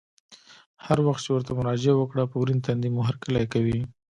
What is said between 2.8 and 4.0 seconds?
مو هرکلی کوي.